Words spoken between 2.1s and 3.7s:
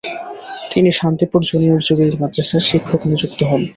মাদ্রাসার শিক্ষক নিযুক্ত হন।